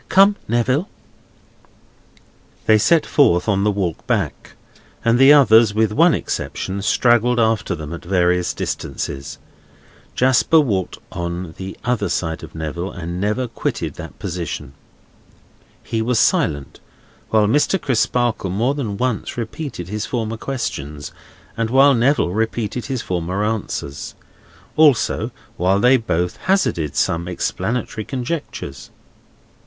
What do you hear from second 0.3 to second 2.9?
Neville!" They